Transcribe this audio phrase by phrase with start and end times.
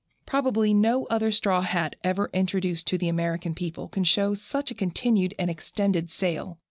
[0.25, 4.73] Probably no other straw hat ever introduced to the American public can show such a
[4.73, 6.57] continued and extended sale.